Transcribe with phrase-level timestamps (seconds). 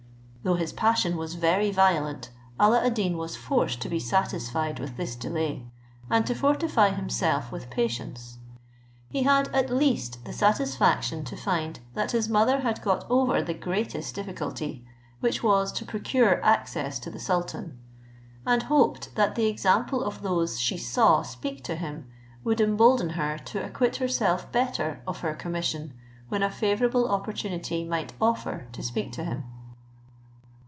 [0.43, 4.97] Though his passion was very violent, Alla ad Deen was forced to be satisfied with
[4.97, 5.67] this delay,
[6.09, 8.39] and to fortify himself with patience.
[9.11, 13.53] He had at least the satisfaction to find that his mother had got over the
[13.53, 14.83] greatest difficulty,
[15.19, 17.77] which was to procure access to the sultan,
[18.43, 22.07] and hoped that the example of those she saw speak to him
[22.43, 25.93] would embolden her to acquit herself better of her commission
[26.29, 29.43] when a favourable opportunity might offer to speak to him.